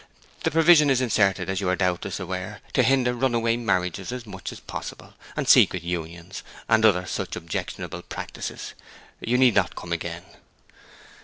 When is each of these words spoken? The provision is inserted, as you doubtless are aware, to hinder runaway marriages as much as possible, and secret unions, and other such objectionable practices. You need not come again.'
The 0.43 0.49
provision 0.49 0.89
is 0.89 0.99
inserted, 0.99 1.47
as 1.47 1.61
you 1.61 1.75
doubtless 1.75 2.19
are 2.19 2.23
aware, 2.23 2.61
to 2.73 2.81
hinder 2.81 3.13
runaway 3.13 3.55
marriages 3.55 4.11
as 4.11 4.25
much 4.25 4.51
as 4.51 4.59
possible, 4.59 5.13
and 5.35 5.47
secret 5.47 5.83
unions, 5.83 6.41
and 6.67 6.83
other 6.83 7.05
such 7.05 7.35
objectionable 7.35 8.01
practices. 8.01 8.73
You 9.19 9.37
need 9.37 9.53
not 9.53 9.75
come 9.75 9.93
again.' 9.93 10.25